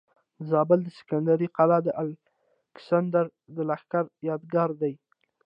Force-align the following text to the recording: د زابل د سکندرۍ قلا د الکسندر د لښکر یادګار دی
د 0.37 0.39
زابل 0.51 0.79
د 0.83 0.89
سکندرۍ 0.99 1.47
قلا 1.57 1.77
د 1.83 1.89
الکسندر 2.03 3.25
د 3.55 3.57
لښکر 3.69 4.05
یادګار 4.29 4.69
دی 4.81 4.93